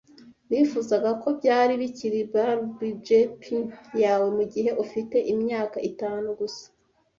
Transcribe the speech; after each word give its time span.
Nifuzaga 0.49 1.09
ko 1.21 1.27
byari 1.39 1.73
bikiri 1.81 2.19
Barbie 2.33 2.97
Jeep 3.05 3.39
yawe 4.01 4.27
mugihe 4.37 4.71
ufite 4.83 5.17
imyaka 5.33 5.77
itanu 5.89 6.27
gusa. 6.39 6.65